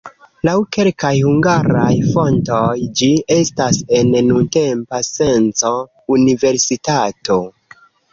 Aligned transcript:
Laŭ 0.47 0.53
kelkaj 0.75 1.09
hungaraj 1.25 1.91
fontoj 2.13 2.71
ĝi 3.01 3.09
estas 3.35 3.81
en 3.99 4.09
nuntempa 4.31 5.03
senco 5.09 5.75
universitato. 6.17 7.39